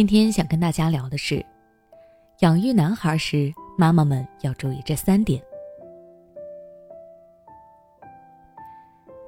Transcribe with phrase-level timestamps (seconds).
[0.00, 1.44] 今天想跟大家聊的是，
[2.38, 5.38] 养育男孩时，妈妈们要注意这三点。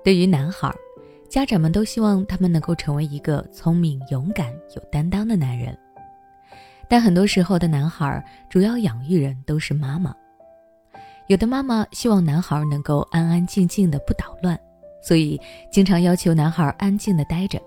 [0.03, 0.75] 对于男孩，
[1.29, 5.79] 家长们都希望他们能够成为一个聪明、勇敢、有担当的男人。
[6.89, 10.17] 但很多时候的男孩，主要养育人都是妈妈。
[11.27, 14.59] 有的妈妈希望男孩能够安安静静的不捣乱，
[15.03, 15.39] 所以
[15.71, 17.61] 经常要求男孩安静的待着。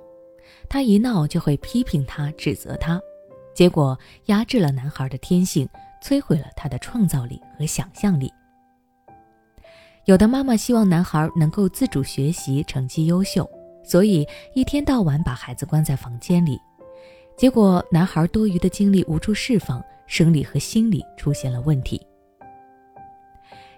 [0.70, 3.00] 他一闹就会批评他、指责他，
[3.54, 5.68] 结果压制了男孩的天性，
[6.04, 8.32] 摧毁了他的创造力和想象力。
[10.06, 13.50] 有的妈妈希望男孩能够自主学习，成绩优秀，
[13.84, 16.60] 所以一天到晚把孩子关在房间里，
[17.36, 22.00] 结果男孩多余的精力无处释放，生理和心理出现了问题。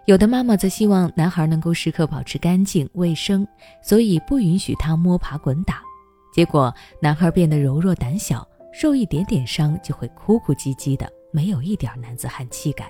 [0.06, 3.48] 有的妈妈则希望男孩能够时刻保持干净卫生，
[3.82, 5.82] 所以不允许他摸爬滚打。
[6.38, 12.88] 结果，男孩变得柔弱胆小，受一点点伤就会哭哭唧唧的，没有一点男子汉气概。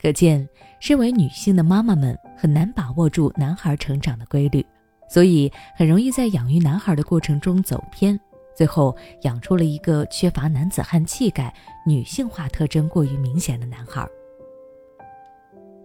[0.00, 4.64] 可见，身为女性的妈妈们很难把握住男孩成长的规律，
[5.10, 8.16] 所以很容易在养育男孩的过程中走偏，
[8.56, 11.52] 最后养出了一个缺乏男子汉气概、
[11.84, 14.06] 女性化特征过于明显的男孩。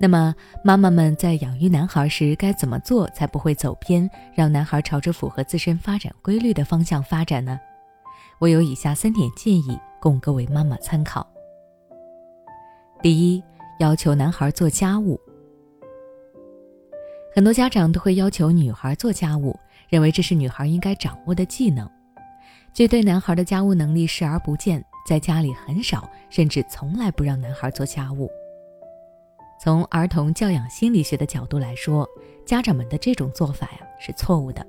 [0.02, 7.60] 那么，妈妈们在养育男孩时该怎么做才不会走偏，让男孩朝着符合自身发展规律的方向发展呢？
[8.40, 11.28] 我有以下三点建议供各位妈妈参考。
[13.00, 13.44] 第一，
[13.78, 15.22] 要求男孩做家务。
[17.32, 19.56] 很多家长都会要求女孩做家务，
[19.88, 21.88] 认为这是女孩应该掌握的技能，
[22.74, 28.28] 却对男孩的家务能力视而不见，在家里很少甚至从来不让男孩做家务。
[29.64, 32.10] 从儿童教养心理学的角度来说，
[32.44, 34.66] 家长们的这种做法呀是错误的，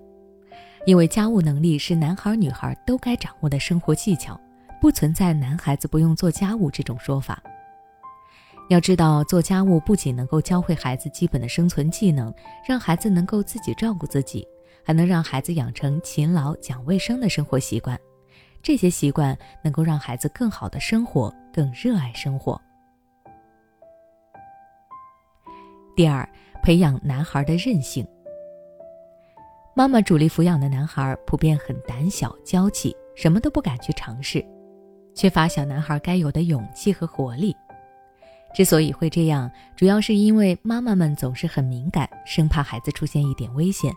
[0.85, 4.39] 因为家务能力是男孩女孩都该掌握的生活技巧，
[4.83, 7.43] 不存在男孩子不用做家务这种说法。
[8.69, 12.31] 要知道，做家务不仅能够教会孩子基本的生存技能，
[12.69, 14.47] 让孩子能够自己照顾自己，
[14.85, 17.99] 还能让孩子养成勤劳、讲卫生的生活习惯。
[18.63, 22.61] 这些习惯能够让孩子更好的生活，更热爱生活。
[25.95, 26.27] 第二，
[26.63, 28.07] 培养男孩的韧性。
[29.75, 34.43] 妈妈主力抚养的男孩普遍很胆小、娇气，什么都不敢去尝试，
[35.15, 37.55] 缺乏小男孩该有的勇气和活力。
[38.55, 43.93] 之所以会这样，主要是因为妈妈们总是很敏感，生怕孩子出现一点危险，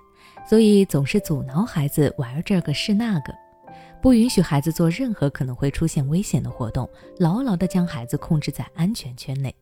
[0.49, 3.33] 所以总是阻挠孩子玩这个是那个，
[4.01, 6.89] 不允许孩子做任何可能会出现危险的活动，
[7.19, 9.55] 牢牢地将孩子控制在安全圈内。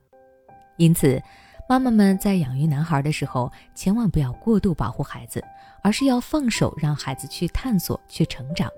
[0.77, 1.21] 因此。
[1.67, 5.43] 妈妈们在养育男孩的时候，千万不要过度保护孩子，
[5.81, 8.69] 而是要放手让孩子去探索、去成长，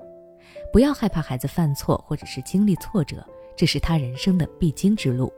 [0.71, 3.25] 不要害怕孩子犯错或者是经历挫折，
[3.57, 5.33] 这是他人生的必经之路。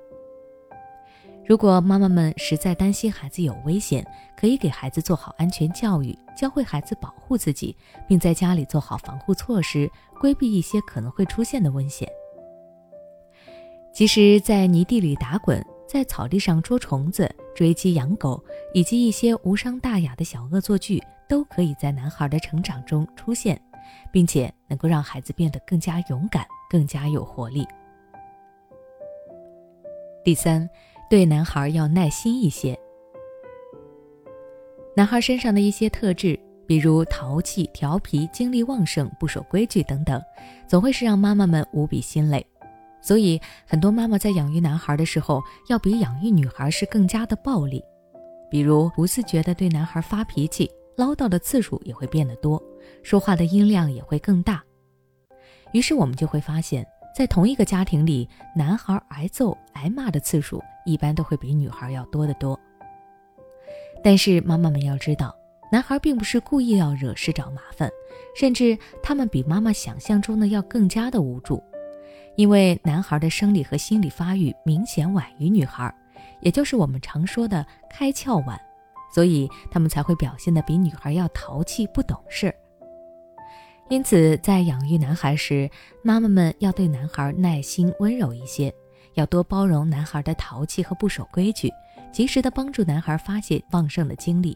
[1.46, 7.76] 如果妈妈们实在担心孩子有危险，可以给孩子做好安全教育，教会孩子保护自己，
[8.06, 12.08] 并在家里做好防护措施，规避一些可能会出现的危险。
[13.94, 15.66] 其实，在泥地里打滚。
[15.88, 18.44] 在草地上捉虫子、追鸡、养狗，
[18.74, 23.60] 以及一些无伤大雅的小恶作剧，都可以在男孩的成长中出现，
[24.12, 27.66] 并且能够让孩子变得更加勇敢、更加有活力。
[30.26, 30.70] 第三，
[31.10, 32.78] 对男孩要耐心一些。
[34.94, 36.38] 男孩身上的一些特质，
[36.68, 40.22] 比如淘气、调皮、精力旺盛、不守规矩等等，
[40.68, 42.46] 总会是让妈妈们无比心累。
[43.02, 47.84] 所以，很多妈妈在养育男孩的时候，要比养育女孩是更加的暴力，
[48.50, 52.62] 比如不自觉的对男孩发脾气，唠叨的次数也会变得多，
[53.04, 54.64] 说话的音量也会更大。
[55.74, 56.86] 于是我们就会发现，
[57.16, 62.60] 在同一个家庭里，男孩挨揍挨骂的次数一般都会比女孩要多得多。
[64.04, 65.36] 但是妈妈们要知道，
[65.72, 67.90] 男孩并不是故意要惹事找麻烦，
[68.36, 71.62] 甚至他们比妈妈想象中的要更加的无助。
[72.38, 75.94] 因为男孩的生理和心理发育明显晚于女孩，
[76.40, 78.58] 也就是我们常说的开窍晚，
[79.12, 82.54] 所以他们才会表现得比女孩要淘气不懂事。
[83.90, 85.68] 因此，在养育男孩时，
[86.04, 88.72] 妈妈们要对男孩耐心温柔一些，
[89.16, 91.72] 要多包容男孩的淘气和不守规矩，
[92.14, 94.56] 及时的帮助男孩发泄旺盛的精力，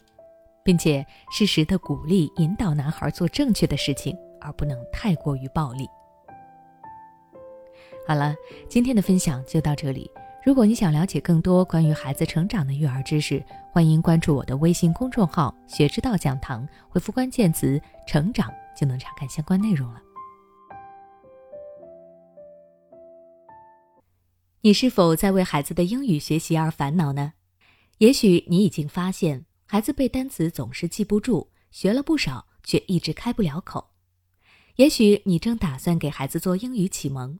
[0.63, 5.87] 并且适时的鼓励引导男孩做正确的事情，而不能太过于暴力。
[8.11, 8.35] 好了
[8.67, 10.11] 今天的分享就到这里。
[10.45, 13.41] 如果你想了解更多关于孩子成长的育儿知识
[13.71, 20.01] 欢迎关注我的微信公众号学之道讲堂回复关键词成长就能查看相关内容了。
[24.59, 27.31] 你是否在为孩子的英语学习而烦恼呢？
[27.99, 33.91] 也许你已经发现孩子背单词总是记不住学了不少却一直开不了口。
[34.75, 37.39] 也许你正打算给孩子做英语启蒙。